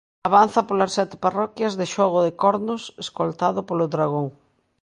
Avanza 0.29 0.61
polas 0.69 0.91
sete 0.97 1.15
parroquias 1.25 1.73
de 1.79 1.85
Xogo 1.93 2.19
de 2.25 2.31
Cornos, 2.41 2.81
escoltado 3.03 3.59
polo 3.69 3.85
dragón. 3.93 4.27